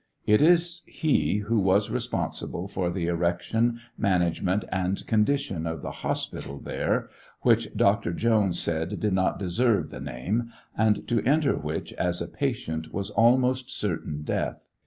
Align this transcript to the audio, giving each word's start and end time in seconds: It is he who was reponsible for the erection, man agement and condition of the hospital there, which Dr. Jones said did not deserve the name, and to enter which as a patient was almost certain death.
It 0.25 0.41
is 0.41 0.81
he 0.87 1.43
who 1.45 1.59
was 1.59 1.91
reponsible 1.91 2.67
for 2.67 2.89
the 2.89 3.05
erection, 3.05 3.79
man 3.99 4.21
agement 4.23 4.65
and 4.71 5.05
condition 5.05 5.67
of 5.67 5.83
the 5.83 5.91
hospital 6.01 6.57
there, 6.59 7.11
which 7.41 7.71
Dr. 7.75 8.11
Jones 8.11 8.57
said 8.59 8.99
did 8.99 9.13
not 9.13 9.37
deserve 9.37 9.91
the 9.91 10.01
name, 10.01 10.49
and 10.75 11.07
to 11.07 11.23
enter 11.23 11.55
which 11.55 11.93
as 11.93 12.19
a 12.19 12.27
patient 12.27 12.91
was 12.91 13.11
almost 13.11 13.69
certain 13.69 14.23
death. 14.23 14.67